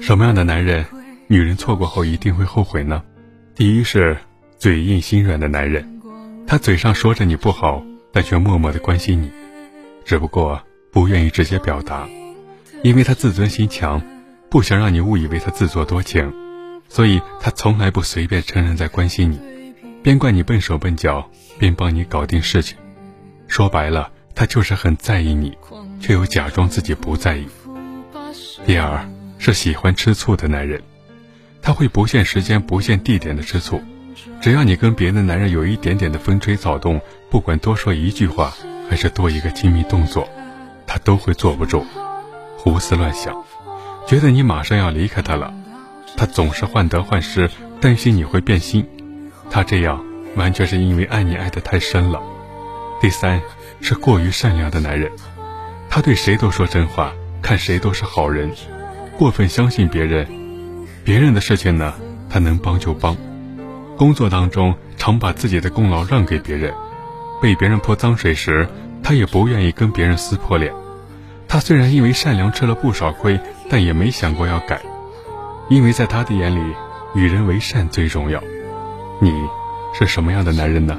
[0.00, 0.84] 什么样的男人，
[1.26, 3.02] 女人错过后一定会后悔呢？
[3.54, 4.16] 第一是
[4.58, 6.00] 嘴硬心软的男人，
[6.46, 9.30] 他嘴上说着你不好，但却默默的关心你，
[10.04, 10.60] 只不过
[10.90, 12.08] 不愿意直接表达，
[12.82, 14.02] 因为他自尊心强，
[14.50, 16.32] 不想让你误以为他自作多情，
[16.88, 19.40] 所以他从来不随便承认在关心你，
[20.02, 22.76] 边怪你笨手笨脚，边帮你搞定事情。
[23.46, 25.56] 说白了，他就是很在意你，
[26.00, 27.46] 却又假装自己不在意。
[28.66, 29.06] 第二
[29.44, 30.82] 是喜欢吃醋的男人，
[31.60, 33.78] 他会不限时间、不限地点的吃醋，
[34.40, 38.54] 只要你跟别的男人有一点点的风吹草动，不管多说一句话，
[38.88, 40.26] 还是多一个亲密动作，
[40.86, 41.84] 他都会坐不住，
[42.56, 43.44] 胡思乱想，
[44.06, 45.52] 觉得你马上要离开他了。
[46.16, 47.50] 他总是患得患失，
[47.82, 48.86] 担心你会变心。
[49.50, 50.02] 他这样
[50.36, 52.22] 完全是因为爱你爱得太深了。
[52.98, 53.42] 第三
[53.82, 55.12] 是过于善良的男人，
[55.90, 57.12] 他对谁都说真话。
[57.42, 58.50] 看谁都是好人，
[59.16, 60.26] 过分相信别人，
[61.04, 61.94] 别人的事情呢，
[62.28, 63.16] 他能帮就帮。
[63.96, 66.74] 工作当中常把自己的功劳让给别人，
[67.40, 68.68] 被别人泼脏水时，
[69.04, 70.72] 他也不愿意跟别人撕破脸。
[71.46, 73.38] 他虽然因为善良吃了不少亏，
[73.70, 74.82] 但也没想过要改，
[75.70, 76.74] 因为在他的眼里，
[77.14, 78.42] 与人为善最重要。
[79.20, 79.30] 你
[79.96, 80.98] 是什么样的男人呢？